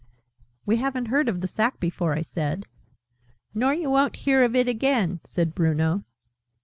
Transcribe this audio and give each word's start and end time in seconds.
("We 0.65 0.77
haven't 0.77 1.09
heard 1.09 1.29
of 1.29 1.41
the 1.41 1.47
sack 1.47 1.79
before," 1.79 2.13
I 2.13 2.23
said. 2.23 2.65
"Nor 3.53 3.75
you 3.75 3.91
won't 3.91 4.15
hear 4.15 4.43
of 4.43 4.55
it 4.55 4.67
again," 4.67 5.19
said 5.25 5.53
Bruno). 5.53 6.03